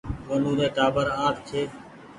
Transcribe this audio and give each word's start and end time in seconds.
ونو 0.29 0.51
ري 0.59 0.67
ٽآٻر 0.75 1.07
اٺ 1.25 1.35
ڇي 1.47 1.61